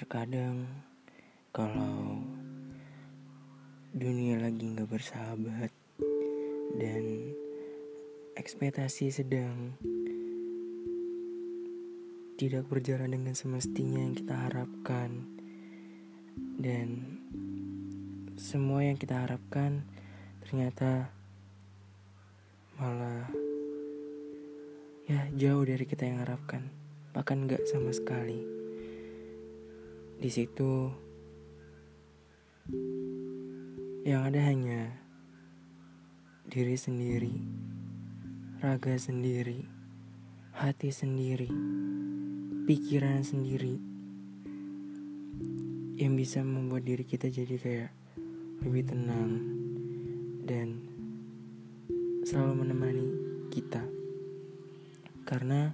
Terkadang 0.00 0.64
kalau 1.52 2.24
dunia 3.92 4.40
lagi 4.40 4.72
nggak 4.72 4.88
bersahabat 4.88 5.68
dan 6.80 7.36
ekspektasi 8.32 9.12
sedang 9.12 9.76
tidak 12.40 12.64
berjalan 12.72 13.12
dengan 13.12 13.36
semestinya 13.36 14.00
yang 14.00 14.16
kita 14.16 14.48
harapkan 14.48 15.28
dan 16.56 17.20
semua 18.40 18.80
yang 18.80 18.96
kita 18.96 19.20
harapkan 19.28 19.84
ternyata 20.48 21.12
malah 22.80 23.28
ya 25.04 25.28
jauh 25.36 25.60
dari 25.68 25.84
kita 25.84 26.08
yang 26.08 26.24
harapkan 26.24 26.72
bahkan 27.12 27.44
nggak 27.44 27.68
sama 27.68 27.92
sekali 27.92 28.59
di 30.20 30.28
situ. 30.28 30.92
Yang 34.04 34.22
ada 34.28 34.40
hanya 34.52 34.80
diri 36.44 36.76
sendiri, 36.76 37.36
raga 38.60 39.00
sendiri, 39.00 39.64
hati 40.52 40.92
sendiri, 40.92 41.48
pikiran 42.68 43.24
sendiri 43.24 43.80
yang 45.96 46.16
bisa 46.16 46.44
membuat 46.44 46.84
diri 46.84 47.04
kita 47.04 47.32
jadi 47.32 47.56
kayak 47.56 47.90
lebih 48.60 48.92
tenang 48.92 49.40
dan 50.44 50.84
selalu 52.28 52.68
menemani 52.68 53.08
kita. 53.48 53.84
Karena 55.24 55.72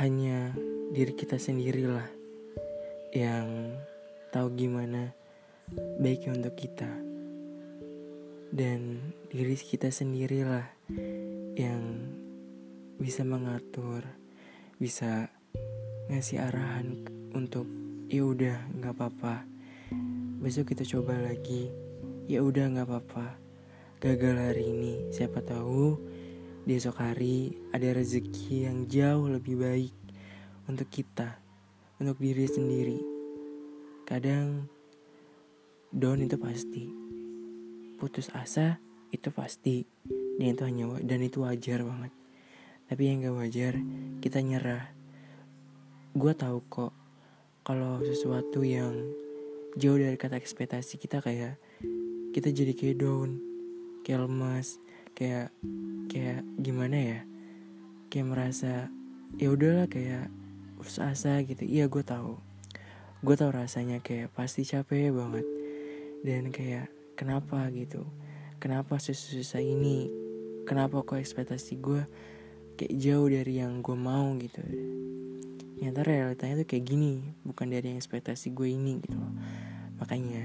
hanya 0.00 0.56
diri 0.90 1.14
kita 1.14 1.38
sendirilah 1.38 2.10
yang 3.14 3.78
tahu 4.34 4.50
gimana 4.58 5.14
baiknya 6.02 6.34
untuk 6.34 6.58
kita. 6.58 6.90
Dan 8.50 8.98
diri 9.30 9.54
kita 9.54 9.86
sendirilah 9.94 10.66
yang 11.54 12.10
bisa 12.98 13.22
mengatur 13.22 14.02
bisa 14.82 15.30
ngasih 16.10 16.42
arahan 16.42 17.06
untuk 17.38 17.70
ya 18.10 18.26
udah 18.26 18.58
nggak 18.74 18.90
apa-apa. 18.98 19.46
Besok 20.42 20.74
kita 20.74 20.82
coba 20.98 21.14
lagi. 21.22 21.70
Ya 22.26 22.42
udah 22.42 22.66
nggak 22.66 22.90
apa-apa. 22.90 23.38
Gagal 24.02 24.34
hari 24.42 24.74
ini. 24.74 24.94
Siapa 25.14 25.38
tahu 25.38 26.02
di 26.66 26.74
esok 26.74 26.98
hari 26.98 27.54
ada 27.70 27.94
rezeki 27.94 28.66
yang 28.66 28.90
jauh 28.90 29.30
lebih 29.30 29.54
baik 29.54 29.94
untuk 30.70 30.86
kita, 30.86 31.42
untuk 31.98 32.22
diri 32.22 32.46
sendiri. 32.46 32.98
Kadang 34.06 34.70
down 35.90 36.22
itu 36.22 36.38
pasti, 36.38 36.86
putus 37.98 38.30
asa 38.30 38.78
itu 39.10 39.34
pasti, 39.34 39.82
dan 40.38 40.54
itu 40.54 40.62
hanya 40.62 40.86
dan 41.02 41.20
itu 41.26 41.42
wajar 41.42 41.82
banget. 41.82 42.14
Tapi 42.86 43.02
yang 43.06 43.26
gak 43.26 43.38
wajar 43.38 43.74
kita 44.22 44.38
nyerah. 44.42 44.94
Gue 46.14 46.34
tahu 46.34 46.58
kok 46.70 46.94
kalau 47.66 48.02
sesuatu 48.02 48.62
yang 48.62 48.94
jauh 49.78 49.98
dari 49.98 50.18
kata 50.18 50.38
ekspektasi 50.38 50.98
kita 50.98 51.22
kayak 51.22 51.58
kita 52.30 52.50
jadi 52.50 52.74
kayak 52.74 52.98
down, 52.98 53.38
kayak 54.02 54.26
lemas, 54.26 54.78
kayak 55.18 55.50
kayak 56.10 56.46
gimana 56.58 56.96
ya? 56.98 57.20
Kayak 58.10 58.26
merasa 58.26 58.90
ya 59.38 59.54
udahlah 59.54 59.86
kayak 59.86 60.39
putus 60.80 60.98
asa 60.98 61.36
gitu. 61.44 61.62
Iya 61.62 61.86
gue 61.86 62.00
tahu. 62.00 62.40
Gue 63.20 63.36
tahu 63.36 63.52
rasanya 63.52 64.00
kayak 64.00 64.32
pasti 64.32 64.64
capek 64.64 65.12
banget. 65.12 65.44
Dan 66.24 66.48
kayak 66.48 66.88
kenapa 67.20 67.68
gitu? 67.68 68.08
Kenapa 68.56 68.96
susah-susah 68.96 69.60
ini? 69.60 70.08
Kenapa 70.64 71.04
kok 71.04 71.20
ekspektasi 71.20 71.80
gue 71.80 72.02
kayak 72.80 72.96
jauh 72.96 73.28
dari 73.28 73.60
yang 73.60 73.84
gue 73.84 73.96
mau 73.96 74.32
gitu? 74.40 74.60
Ternyata 75.80 76.00
realitanya 76.04 76.60
tuh 76.60 76.68
kayak 76.68 76.84
gini 76.84 77.24
bukan 77.44 77.72
dari 77.72 77.92
yang 77.92 77.98
ekspektasi 78.00 78.52
gue 78.52 78.68
ini 78.68 79.00
gitu 79.00 79.16
loh. 79.16 79.32
Makanya 80.00 80.44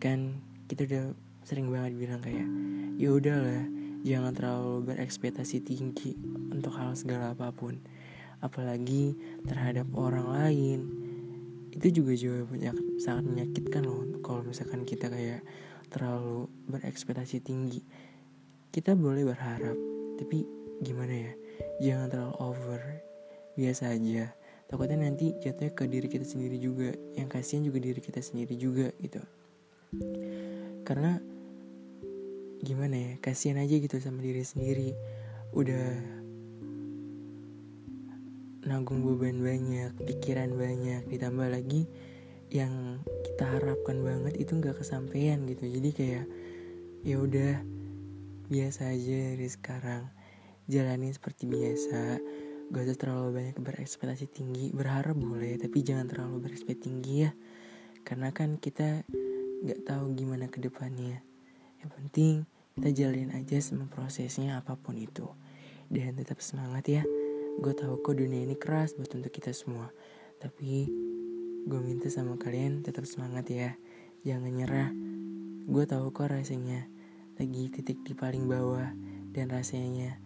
kan 0.00 0.40
kita 0.68 0.88
udah 0.88 1.04
sering 1.44 1.68
banget 1.68 1.92
bilang 2.00 2.20
kayak 2.24 2.48
ya 2.96 3.12
udahlah 3.12 3.68
jangan 4.04 4.32
terlalu 4.32 4.88
berekspektasi 4.88 5.64
tinggi 5.64 6.16
untuk 6.48 6.72
hal 6.76 6.96
segala 6.96 7.36
apa 7.36 7.52
pun 7.52 7.80
apalagi 8.40 9.14
terhadap 9.44 9.86
orang 9.94 10.26
lain. 10.30 10.80
Itu 11.74 12.02
juga 12.02 12.14
juga 12.14 12.46
banyak 12.48 13.02
sangat 13.02 13.24
menyakitkan 13.26 13.82
loh 13.82 14.02
kalau 14.22 14.46
misalkan 14.46 14.86
kita 14.86 15.10
kayak 15.10 15.42
terlalu 15.90 16.46
berekspektasi 16.70 17.42
tinggi. 17.42 17.82
Kita 18.70 18.98
boleh 18.98 19.26
berharap 19.26 19.76
tapi 20.18 20.46
gimana 20.82 21.14
ya? 21.14 21.32
Jangan 21.82 22.06
terlalu 22.10 22.34
over 22.38 22.80
biasa 23.54 23.94
aja. 23.94 24.30
Takutnya 24.66 25.06
nanti 25.06 25.34
jatuhnya 25.38 25.70
ke 25.76 25.84
diri 25.86 26.08
kita 26.10 26.26
sendiri 26.26 26.56
juga 26.58 26.90
yang 27.14 27.30
kasihan 27.30 27.62
juga 27.62 27.78
diri 27.78 28.00
kita 28.00 28.18
sendiri 28.18 28.54
juga 28.58 28.90
gitu. 28.98 29.22
Karena 30.82 31.20
gimana 32.64 32.96
ya? 32.96 33.12
Kasihan 33.22 33.60
aja 33.62 33.74
gitu 33.76 33.98
sama 34.00 34.24
diri 34.24 34.42
sendiri. 34.42 34.90
Udah 35.54 35.94
nanggung 38.64 39.04
beban 39.04 39.40
banyak, 39.44 39.92
pikiran 40.08 40.56
banyak, 40.56 41.04
ditambah 41.08 41.48
lagi 41.52 41.84
yang 42.48 43.02
kita 43.26 43.44
harapkan 43.44 44.00
banget 44.00 44.40
itu 44.40 44.56
nggak 44.56 44.80
kesampaian 44.80 45.42
gitu. 45.44 45.68
Jadi 45.68 45.90
kayak 45.92 46.26
ya 47.04 47.16
udah 47.20 47.60
biasa 48.48 48.92
aja 48.92 49.36
dari 49.36 49.48
sekarang. 49.48 50.04
Jalani 50.64 51.12
seperti 51.12 51.44
biasa 51.44 52.16
gak 52.72 52.84
usah 52.88 52.96
terlalu 52.96 53.28
banyak 53.36 53.56
berekspektasi 53.60 54.32
tinggi. 54.32 54.72
Berharap 54.72 55.12
boleh 55.12 55.60
tapi 55.60 55.84
jangan 55.84 56.08
terlalu 56.08 56.48
berekspektasi 56.48 56.84
tinggi 56.88 57.14
ya. 57.28 57.30
Karena 58.00 58.32
kan 58.32 58.56
kita 58.56 59.04
nggak 59.64 59.84
tahu 59.84 60.16
gimana 60.16 60.48
ke 60.48 60.64
depannya. 60.64 61.20
Yang 61.84 61.90
penting 62.00 62.34
kita 62.80 62.88
jalanin 62.96 63.36
aja 63.36 63.60
semua 63.60 63.92
prosesnya 63.92 64.56
apa 64.56 64.72
pun 64.80 64.96
itu. 64.96 65.28
Dan 65.92 66.16
tetap 66.16 66.40
semangat 66.40 66.88
ya 66.88 67.04
Gue 67.54 67.74
tahu 67.76 68.02
kok 68.02 68.18
dunia 68.18 68.42
ini 68.42 68.58
keras 68.58 68.98
buat 68.98 69.10
untuk 69.14 69.30
kita 69.30 69.54
semua. 69.54 69.94
Tapi 70.42 70.90
gue 71.64 71.80
minta 71.80 72.10
sama 72.10 72.34
kalian 72.34 72.82
tetap 72.82 73.06
semangat 73.06 73.46
ya. 73.50 73.70
Jangan 74.26 74.50
nyerah. 74.50 74.90
Gue 75.70 75.84
tahu 75.86 76.10
kok 76.10 76.30
rasanya 76.30 76.90
lagi 77.38 77.70
titik 77.70 78.02
di 78.02 78.14
paling 78.14 78.50
bawah 78.50 78.90
dan 79.30 79.50
rasanya 79.50 80.18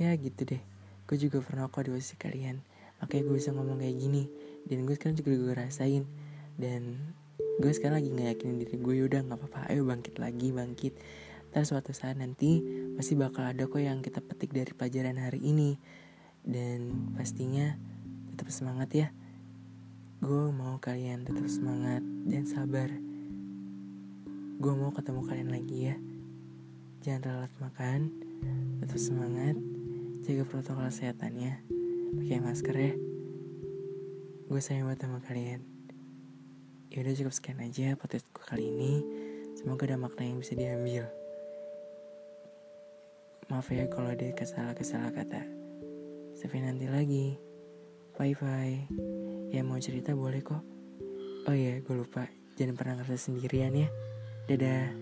ya 0.00 0.12
gitu 0.16 0.48
deh. 0.48 0.62
Gue 1.04 1.16
juga 1.20 1.44
pernah 1.44 1.68
kok 1.68 1.84
di 1.84 1.92
posisi 1.92 2.16
kalian. 2.16 2.60
Makanya 3.04 3.22
gue 3.28 3.36
bisa 3.36 3.50
ngomong 3.52 3.82
kayak 3.82 3.96
gini. 4.00 4.24
Dan 4.64 4.88
gue 4.88 4.94
sekarang 4.96 5.20
juga 5.20 5.36
gue 5.36 5.54
rasain. 5.56 6.08
Dan 6.56 7.12
gue 7.60 7.72
sekarang 7.74 8.00
lagi 8.00 8.08
gak 8.16 8.28
yakinin 8.32 8.56
diri 8.64 8.76
gue 8.80 8.94
udah 9.04 9.20
nggak 9.28 9.38
apa-apa 9.38 9.60
ayo 9.68 9.84
bangkit 9.84 10.16
lagi 10.16 10.48
bangkit 10.54 10.94
Ntar 11.52 11.68
suatu 11.68 11.92
saat 11.92 12.16
nanti 12.16 12.64
pasti 12.96 13.12
bakal 13.12 13.44
ada 13.44 13.68
kok 13.68 13.76
yang 13.76 14.00
kita 14.00 14.24
petik 14.24 14.56
dari 14.56 14.72
pelajaran 14.72 15.20
hari 15.20 15.44
ini 15.44 15.76
dan 16.42 17.10
pastinya 17.14 17.78
tetap 18.34 18.50
semangat 18.50 18.90
ya. 18.90 19.08
Gue 20.22 20.54
mau 20.54 20.78
kalian 20.78 21.26
tetap 21.26 21.46
semangat 21.50 22.02
dan 22.26 22.46
sabar. 22.46 22.90
Gue 24.62 24.74
mau 24.78 24.94
ketemu 24.94 25.20
kalian 25.26 25.50
lagi 25.50 25.78
ya. 25.90 25.96
Jangan 27.02 27.20
telat 27.22 27.52
makan 27.58 28.00
tetap 28.82 28.98
semangat 28.98 29.54
jaga 30.22 30.42
protokol 30.46 30.86
kesehatannya 30.86 31.62
pakai 32.18 32.38
masker 32.38 32.76
ya. 32.78 32.94
Gue 34.46 34.60
sayang 34.62 34.86
banget 34.86 35.06
sama 35.06 35.18
kalian. 35.22 35.62
Yaudah 36.92 37.14
cukup 37.16 37.34
sekian 37.34 37.58
aja 37.62 37.98
podcast 37.98 38.26
gue 38.30 38.44
kali 38.46 38.70
ini. 38.70 38.92
Semoga 39.58 39.86
ada 39.90 39.98
makna 39.98 40.26
yang 40.26 40.38
bisa 40.38 40.54
diambil. 40.54 41.10
Maaf 43.50 43.68
ya 43.74 43.90
kalau 43.90 44.10
ada 44.14 44.30
kesalahan-kesalahan 44.32 45.12
kata 45.12 45.61
Sampai 46.42 46.58
nanti 46.58 46.90
lagi. 46.90 47.38
Bye 48.18 48.34
bye. 48.34 48.76
Ya 49.54 49.62
mau 49.62 49.78
cerita 49.78 50.10
boleh 50.10 50.42
kok. 50.42 50.58
Oh 51.46 51.54
iya, 51.54 51.78
gue 51.78 51.94
lupa. 51.94 52.26
Jangan 52.58 52.74
pernah 52.74 52.94
ngerasa 52.98 53.30
sendirian 53.30 53.78
ya. 53.78 53.86
Dadah. 54.50 55.01